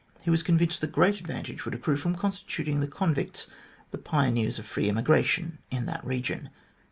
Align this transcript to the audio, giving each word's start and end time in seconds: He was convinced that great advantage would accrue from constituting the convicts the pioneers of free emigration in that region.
He 0.23 0.31
was 0.31 0.41
convinced 0.41 0.81
that 0.81 0.91
great 0.93 1.19
advantage 1.19 1.63
would 1.63 1.75
accrue 1.75 1.95
from 1.95 2.15
constituting 2.15 2.79
the 2.79 2.87
convicts 2.87 3.45
the 3.91 3.99
pioneers 3.99 4.57
of 4.57 4.65
free 4.65 4.89
emigration 4.89 5.59
in 5.69 5.85
that 5.85 6.03
region. 6.03 6.49